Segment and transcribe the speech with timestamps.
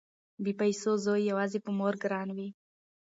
[0.43, 2.49] بې پيسو زوی يواځې په مور ګران وي